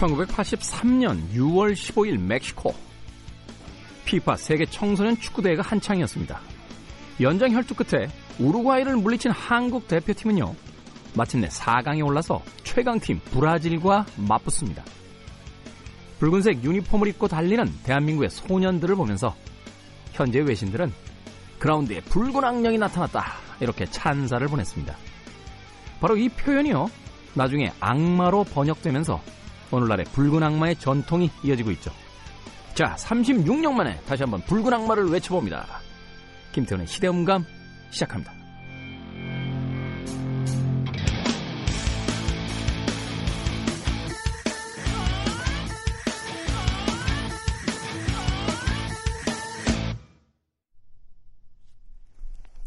[0.00, 2.74] 1983년 6월 15일 멕시코
[4.04, 6.40] 피파 세계 청소년 축구대회가 한창이었습니다.
[7.20, 8.08] 연장 혈투 끝에
[8.38, 10.54] 우루과이를 물리친 한국 대표팀은요.
[11.14, 14.84] 마침내 4강에 올라서 최강팀 브라질과 맞붙습니다.
[16.20, 19.34] 붉은색 유니폼을 입고 달리는 대한민국의 소년들을 보면서
[20.12, 20.92] 현재 외신들은
[21.58, 24.96] 그라운드에 붉은 악령이 나타났다 이렇게 찬사를 보냈습니다.
[26.00, 26.90] 바로 이 표현이요.
[27.34, 29.20] 나중에 악마로 번역되면서
[29.70, 31.90] 오늘날의 붉은 악마의 전통이 이어지고 있죠.
[32.74, 35.66] 자, 36년 만에 다시 한번 붉은 악마를 외쳐봅니다.
[36.52, 37.44] 김태훈의 시대음감
[37.90, 38.32] 시작합니다.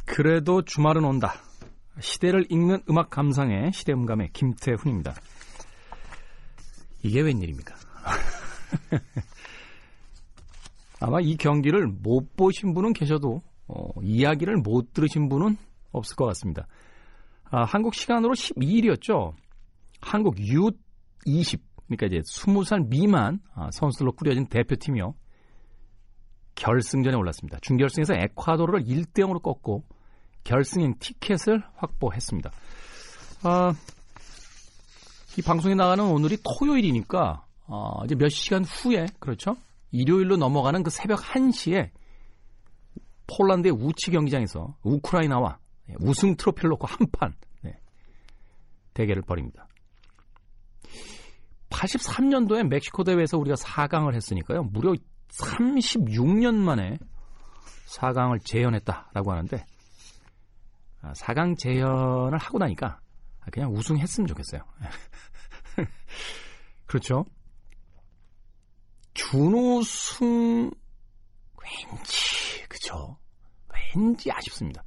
[0.05, 1.33] 그래도 주말은 온다.
[1.99, 5.15] 시대를 읽는 음악 감상의 시대음감의 김태훈입니다.
[7.01, 7.73] 이게 웬일입니까?
[11.01, 15.57] 아마 이 경기를 못 보신 분은 계셔도 어, 이야기를 못 들으신 분은
[15.91, 16.67] 없을 것 같습니다.
[17.45, 19.33] 아, 한국 시간으로 12일이었죠.
[20.01, 25.15] 한국 U20 그러니까 이제 20살 미만 아, 선수들로 꾸려진 대표팀이요.
[26.55, 27.57] 결승전에 올랐습니다.
[27.61, 29.83] 준결승에서 에콰도르를 1대 0으로 꺾고
[30.43, 32.51] 결승행 티켓을 확보했습니다.
[33.43, 33.73] 아,
[35.37, 39.55] 이 방송에 나가는 오늘이 토요일이니까 어, 이제 몇 시간 후에 그렇죠?
[39.91, 41.89] 일요일로 넘어가는 그 새벽 1시에
[43.27, 45.57] 폴란드의 우치 경기장에서 우크라이나와
[45.99, 47.77] 우승 트로피를 놓고 한판 네,
[48.93, 49.67] 대결을 벌입니다.
[51.69, 54.63] 83년도에 멕시코 대회에서 우리가 4강을 했으니까요.
[54.63, 54.93] 무려
[55.39, 56.97] 36년 만에
[57.87, 59.65] 4강을 재현했다라고 하는데
[61.01, 62.99] 4강 아, 재현을 하고 나니까
[63.51, 64.61] 그냥 우승했으면 좋겠어요.
[66.85, 67.25] 그렇죠?
[69.13, 70.71] 준우승
[71.61, 72.22] 왠지?
[73.95, 74.83] 왠지 아쉽습니다.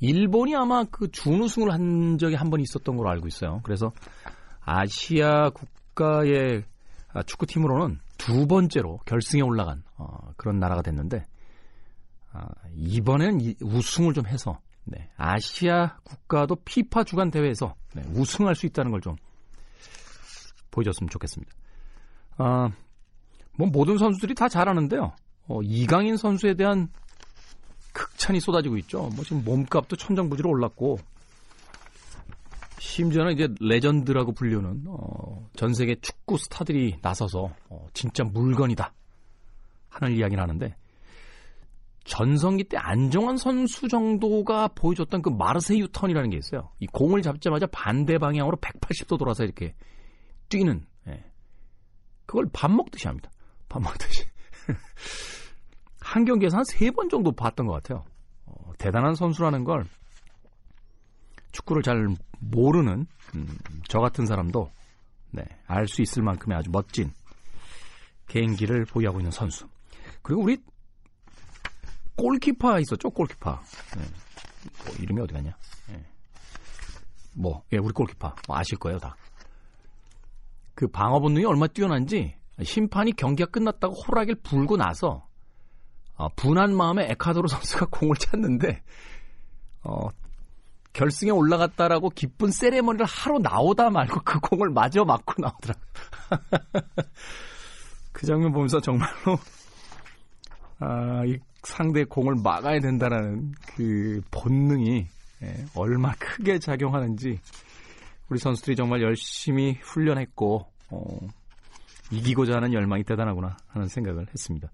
[0.00, 3.60] 일본이 아마 그 준우승을 한 적이 한 번 있었던 걸로 알고 있어요.
[3.62, 3.92] 그래서
[4.60, 6.64] 아시아 국가의
[7.26, 11.24] 축구팀으로는 두 번째로 결승에 올라간 어, 그런 나라가 됐는데
[12.32, 18.66] 아, 이번엔 이, 우승을 좀 해서 네, 아시아 국가도 피파 주간 대회에서 네, 우승할 수
[18.66, 19.16] 있다는 걸 좀
[20.70, 21.52] 보여줬으면 좋겠습니다.
[22.38, 22.68] 아,
[23.56, 25.12] 뭐 모든 선수들이 다 잘하는데요.
[25.48, 26.88] 어, 이강인 선수에 대한
[28.00, 29.10] 극찬이 쏟아지고 있죠.
[29.14, 30.98] 뭐 지금 몸값도 천정부지로 올랐고
[32.78, 38.94] 심지어는 이제 레전드라고 불리는 어, 전 세계 축구 스타들이 나서서 어, 진짜 물건이다
[39.90, 40.74] 하는 이야기를 하는데
[42.04, 46.70] 전성기 때 안정환 선수 정도가 보여줬던 그 마르세유 턴이라는 게 있어요.
[46.80, 49.74] 이 공을 잡자마자 반대 방향으로 180도 돌아서 이렇게
[50.48, 51.22] 뛰는 예.
[52.24, 53.30] 그걸 밥 먹듯이 합니다.
[53.68, 54.24] 밥 먹듯이.
[56.12, 58.04] 한 경기에서 한 세 번 정도 봤던 것 같아요.
[58.46, 59.84] 어, 대단한 선수라는 걸
[61.52, 62.06] 축구를 잘
[62.40, 64.70] 모르는 음, 저 같은 사람도
[65.32, 67.12] 네, 알 수 있을 만큼의 아주 멋진
[68.28, 69.68] 개인기를 보유하고 있는 선수.
[70.22, 70.56] 그리고 우리
[72.16, 73.60] 골키퍼 있었죠, 골키퍼.
[73.96, 74.02] 네.
[74.84, 75.56] 뭐 이름이 어디 갔냐?
[75.88, 76.04] 네.
[77.34, 78.34] 뭐, 예, 우리 골키퍼.
[78.48, 79.16] 뭐 아실 거예요, 다.
[80.74, 85.26] 그 방어 본능이 얼마나 뛰어난지 심판이 경기가 끝났다고 호락을 불고 나서
[86.20, 88.82] 어, 분한 마음에 에카도르 선수가 공을 찼는데
[89.82, 90.08] 어,
[90.92, 95.86] 결승에 올라갔다라고 기쁜 세레머니를 하러 나오다 말고 그 공을 마저 맞고 나오더라고요.
[98.12, 99.38] 그 장면 보면서 정말로
[100.78, 105.06] 아, 이 상대 공을 막아야 된다라는 그 본능이
[105.42, 107.40] 예, 얼마 크게 작용하는지
[108.28, 111.18] 우리 선수들이 정말 열심히 훈련했고 어,
[112.10, 114.68] 이기고자 하는 열망이 대단하구나 하는 생각을 했습니다.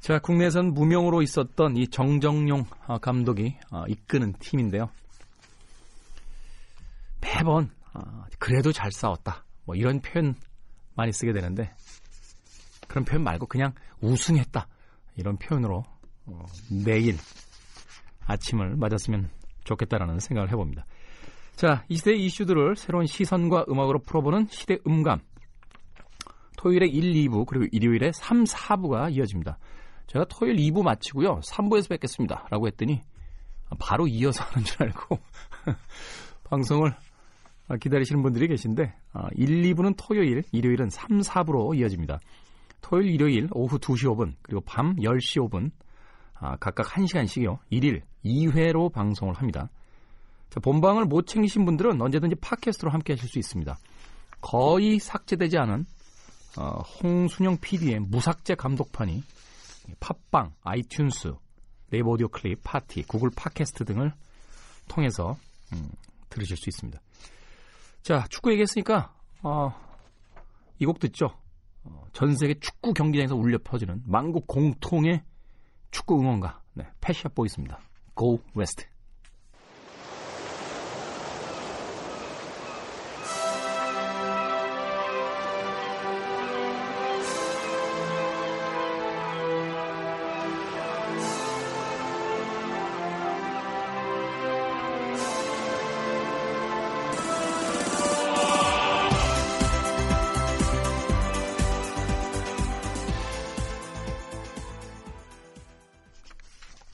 [0.00, 4.90] 자, 국내에선 무명으로 있었던 이 정정용 아, 감독이 아, 이끄는 팀인데요.
[7.20, 9.44] 매번 아, 그래도 잘 싸웠다.
[9.66, 10.34] 뭐 이런 표현
[10.94, 11.70] 많이 쓰게 되는데
[12.88, 14.66] 그런 표현 말고 그냥 우승했다.
[15.16, 15.84] 이런 표현으로
[16.24, 17.16] 어, 내일
[18.24, 19.28] 아침을 맞았으면
[19.64, 20.86] 좋겠다라는 생각을 해봅니다.
[21.56, 25.20] 자, 이 시대의 이슈들을 새로운 시선과 음악으로 풀어보는 시대 음감.
[26.56, 29.58] 토요일에 1, 2부 그리고 일요일에 3, 4부가 이어집니다.
[30.10, 31.38] 제가 토요일 2부 마치고요.
[31.38, 32.44] 3부에서 뵙겠습니다.
[32.50, 33.00] 라고 했더니
[33.78, 35.18] 바로 이어서 하는 줄 알고
[36.44, 36.92] 방송을
[37.80, 38.92] 기다리시는 분들이 계신데
[39.36, 42.18] 1, 2부는 토요일, 일요일은 3, 4부로 이어집니다.
[42.80, 45.70] 토요일, 일요일 오후 2시 5분 그리고 밤 10시 5분
[46.58, 47.60] 각각 1시간씩요.
[47.70, 49.70] 1일 2회로 방송을 합니다.
[50.48, 53.78] 자, 본방을 못 챙기신 분들은 언제든지 팟캐스트로 함께 하실 수 있습니다.
[54.40, 55.86] 거의 삭제되지 않은
[56.58, 59.22] 어, 홍순영 PD의 무삭제 감독판이
[60.00, 61.36] 팟빵, 아이튠스,
[61.90, 64.12] 네이버 오디오 클립, 파티, 구글 팟캐스트 등을
[64.88, 65.36] 통해서
[65.72, 65.90] 음,
[66.28, 67.00] 들으실 수 있습니다.
[68.02, 69.72] 자, 축구 얘기했으니까 어,
[70.78, 71.26] 이 곡 듣죠.
[71.84, 75.22] 어, 전 세계 축구 경기장에서 울려 퍼지는 만국 공통의
[75.90, 77.78] 축구 응원가 네, 패시아 보이스입니다.
[78.16, 78.86] Go West.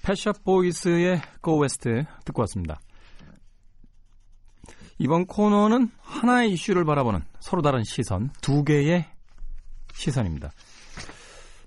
[0.07, 1.83] 패셔 보이스의 Go West
[2.25, 2.79] 듣고 왔습니다.
[4.99, 9.05] 이번 코너는 하나의 이슈를 바라보는 서로 다른 시선, 두 개의
[9.95, 10.53] 시선입니다.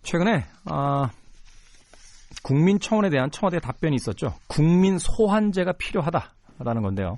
[0.04, 1.10] 최근에 아,
[2.42, 4.34] 국민청원에 대한 청와대 답변이 있었죠.
[4.48, 7.18] 국민 소환제가 필요하다라는 건데요.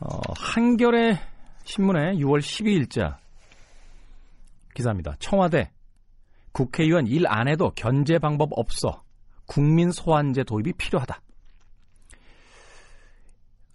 [0.00, 1.20] 어, 한겨레
[1.62, 3.18] 신문의 6월 12일자
[4.74, 5.14] 기사입니다.
[5.20, 5.70] 청와대
[6.50, 9.04] 국회의원 일 안 해도 견제 방법 없어.
[9.50, 11.20] 국민 소환제 도입이 필요하다.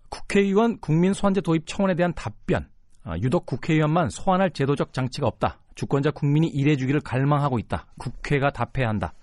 [0.07, 2.69] 국회의원 국민 소환제 도입 청원에 대한 답변.
[3.04, 5.60] 아, 유독 국회의원만 소환할 제도적 장치가 없다.
[5.75, 7.88] 주권자 국민이 일해주기를 갈망하고 있다.
[8.00, 9.13] 국회가 답해야 한다.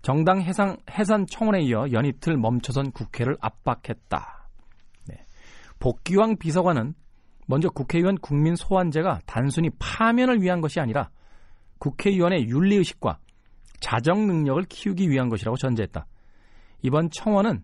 [0.00, 4.48] 정당 해상, 해산 청원에 이어 연이틀 멈춰선 국회를 압박했다.
[5.08, 5.16] 네.
[5.80, 6.94] 복귀왕 비서관은
[7.48, 11.10] 먼저 국회의원 국민 소환제가 단순히 파면을 위한 것이 아니라
[11.80, 13.18] 국회의원의 윤리의식과
[13.80, 16.06] 자정 능력을 키우기 위한 것이라고 전제했다.
[16.82, 17.62] 이번 청원은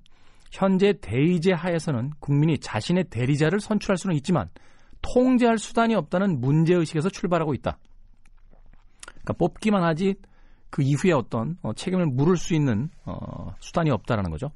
[0.51, 4.49] 현재 대의제 하에서는 국민이 자신의 대리자를 선출할 수는 있지만
[5.03, 7.79] 통제할 수단이 없다는 문제의식에서 출발하고 있다.
[9.07, 10.15] 그러니까 뽑기만 하지
[10.71, 14.51] 그 이후에 어떤 어, 책임을 물을 수 있는 어, 수단이 없다라는 거죠.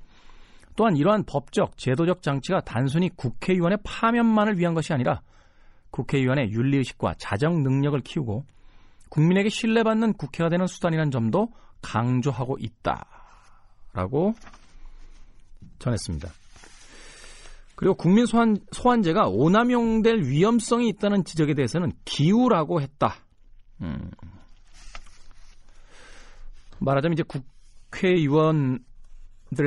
[0.76, 5.20] 또한 이러한 법적, 제도적 장치가 단순히 국회의원의 파면만을 위한 것이 아니라
[5.90, 8.44] 국회의원의 윤리의식과 자정 능력을 키우고
[9.10, 11.48] 국민에게 신뢰받는 국회가 되는 수단이라는 점도
[11.82, 14.34] 강조하고 있다라고
[15.78, 16.28] 전했습니다.
[17.76, 23.14] 그리고 국민 소환, 소환제가 오남용될 위험성이 있다는 지적에 대해서는 기우라고 했다.
[23.82, 24.10] 음.
[26.80, 27.22] 말하자면 이제
[27.90, 28.82] 국회의원들에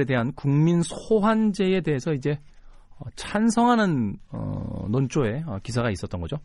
[0.07, 2.39] 대한 국민 소환제에 대해서 이제
[2.99, 6.37] 어, 찬성하는 어, 논조에 어, 기사가 있었던 거죠.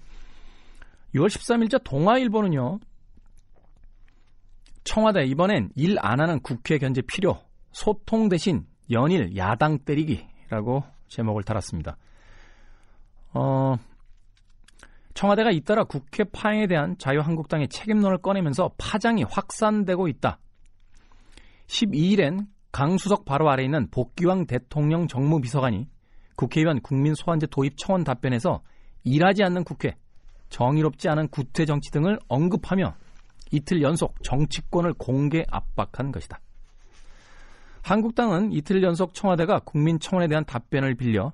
[1.16, 2.78] 6월 13일자 동아일보는요.
[4.84, 7.40] 청와대 이번엔 일 안 하는 국회 견제 필요,
[7.72, 11.96] 소통 대신 연일 야당 때리기라고 제목을 달았습니다.
[13.34, 13.76] 어,
[15.14, 20.38] 청와대가 잇따라 국회 파행에 대한 자유한국당의 책임론을 꺼내면서 파장이 확산되고 있다.
[21.66, 25.88] 12일엔 강수석 바로 아래 있는 복귀왕 대통령 정무비서관이
[26.36, 28.62] 국회의원 국민소환제 도입 청원 답변에서
[29.04, 29.96] 일하지 않는 국회,
[30.48, 32.94] 정의롭지 않은 구태 정치 등을 언급하며
[33.52, 36.40] 이틀 연속 정치권을 공개 압박한 것이다.
[37.82, 41.32] 한국당은 이틀 연속 청와대가 국민청원에 대한 답변을 빌려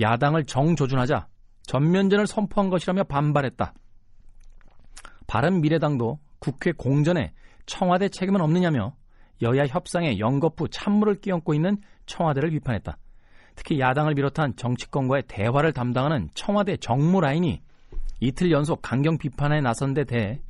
[0.00, 1.26] 야당을 정조준하자
[1.62, 3.74] 전면전을 선포한 것이라며 반발했다.
[5.26, 7.32] 바른미래당도 국회 공전에
[7.66, 8.94] 청와대 책임은 없느냐며
[9.42, 12.96] 여야 협상에 연거푸 찬물을 끼얹고 있는 청와대를 비판했다.
[13.54, 17.62] 특히 야당을 비롯한 정치권과의 대화를 담당하는 청와대 정무라인이
[18.20, 20.40] 이틀 연속 강경 비판에 나선 데 대해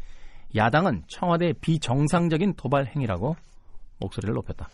[0.54, 3.36] 야당은 청와대의 비정상적인 도발 행위라고
[4.00, 4.68] 목소리를 높였다.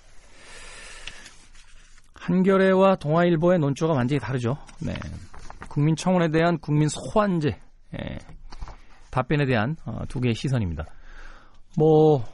[2.15, 4.57] 한겨레와 동아일보의 논조가 완전히 다르죠.
[4.81, 4.95] 네.
[5.69, 7.61] 국민청원에 대한 국민 소환제
[7.95, 8.19] 예.
[9.11, 10.87] 답변에 대한 어, 두 개의 시선입니다.
[11.77, 12.25] 뭐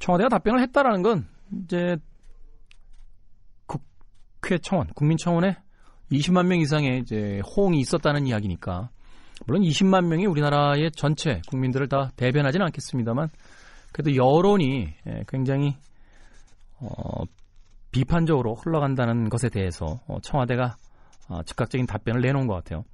[0.00, 1.26] 청와대가 답변을 했다라는 건
[1.64, 1.96] 이제
[3.66, 5.56] 국회 청원, 국민청원에
[6.10, 8.90] 20만 명 이상의 이제 호응이 있었다는 이야기니까
[9.46, 13.28] 물론 20만 명이 우리나라의 전체 국민들을 다 대변하지는 않겠습니다만
[13.92, 15.76] 그래도 여론이 예, 굉장히
[16.80, 17.24] 어,
[17.90, 20.76] 비판적으로 흘러간다는 것에 대해서 어, 청와대가
[21.28, 22.84] 어, 즉각적인 답변을 내놓은 것 같아요.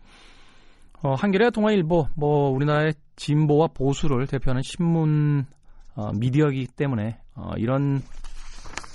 [1.02, 5.46] 어, 한겨레 동아일보 뭐 우리나라의 진보와 보수를 대표하는 신문
[5.94, 8.02] 어, 미디어이기 때문에 어, 이런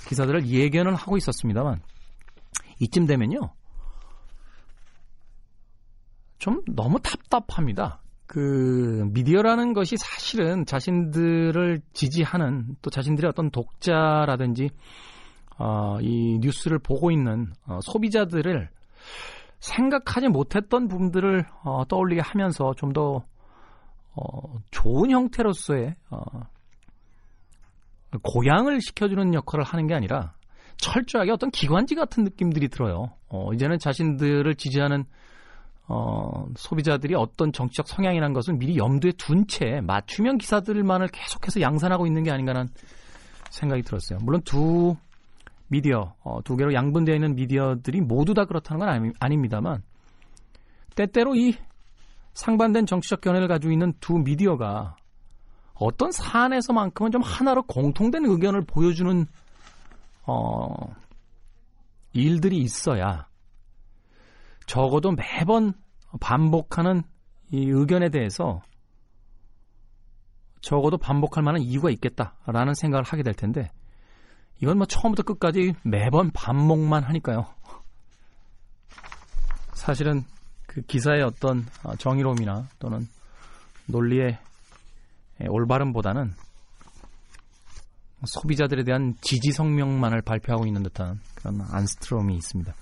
[0.08, 1.80] 기사들을 예견을 하고 있었습니다만
[2.80, 3.40] 이쯤 되면요
[6.44, 8.02] 좀 너무 답답합니다.
[8.26, 14.68] 그 미디어라는 것이 사실은 자신들을 지지하는 또 자신들의 어떤 독자라든지
[15.56, 18.68] 어, 이 뉴스를 보고 있는 어, 소비자들을
[19.58, 23.24] 생각하지 못했던 부분들을 어, 떠올리게 하면서 좀 더
[24.14, 26.20] 어, 좋은 형태로서의 어,
[28.22, 30.34] 고양을 시켜주는 역할을 하는 게 아니라
[30.76, 33.14] 철저하게 어떤 기관지 같은 느낌들이 들어요.
[33.30, 35.06] 어, 이제는 자신들을 지지하는
[35.86, 42.22] 어, 소비자들이 어떤 정치적 성향이라는 것을 미리 염두에 둔 채 맞춤형 기사들만을 계속해서 양산하고 있는
[42.22, 42.68] 게 아닌가라는
[43.50, 44.18] 생각이 들었어요.
[44.22, 44.96] 물론 두
[45.68, 49.82] 미디어, 어, 두 개로 양분되어 있는 미디어들이 모두 다 그렇다는 건 아니, 아닙니다만
[50.94, 51.56] 때때로 이
[52.32, 54.96] 상반된 정치적 견해를 가지고 있는 두 미디어가
[55.74, 59.26] 어떤 사안에서만큼은 좀 하나로 공통된 의견을 보여주는
[60.26, 60.94] 어,
[62.12, 63.26] 일들이 있어야
[64.66, 65.74] 적어도 매번
[66.20, 67.02] 반복하는
[67.50, 68.62] 이 의견에 대해서
[70.60, 73.70] 적어도 반복할 만한 이유가 있겠다라는 생각을 하게 될 텐데
[74.60, 77.46] 이건 뭐 처음부터 끝까지 매번 반복만 하니까요.
[79.74, 80.24] 사실은
[80.66, 81.66] 그 기사의 어떤
[81.98, 83.06] 정의로움이나 또는
[83.86, 84.38] 논리의
[85.46, 86.34] 올바름보다는
[88.24, 92.74] 소비자들에 대한 지지 성명만을 발표하고 있는 듯한 그런 안스트롬이 있습니다.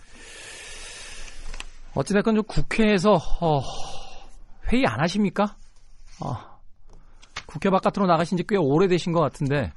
[1.94, 3.61] 어찌됐건 좀 국회에서 어,
[4.72, 5.56] 회의 안 하십니까?
[6.25, 6.37] 어,
[7.46, 9.72] 국회 바깥으로 나가신 지 꽤 오래되신 것 같은데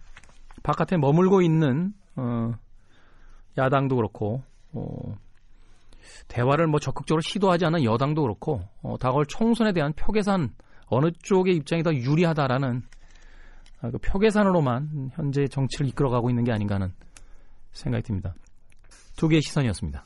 [0.64, 2.52] 바깥에 머물고 있는 어,
[3.58, 4.44] 야당도 그렇고
[4.74, 5.18] 어,
[6.28, 10.54] 대화를 뭐 적극적으로 시도하지 않은 여당도 그렇고 어, 다가올 총선에 대한 표계산
[10.88, 12.84] 어느 쪽의 입장이 더 유리하다라는
[13.82, 16.94] 아, 그 표계산으로만 현재 정치를 이끌어가고 있는 게 아닌가 하는
[17.72, 18.34] 생각이 듭니다.
[19.18, 20.06] 두 개의 시선이었습니다.